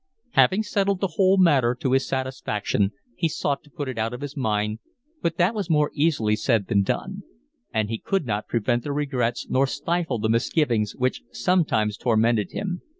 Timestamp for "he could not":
7.91-8.47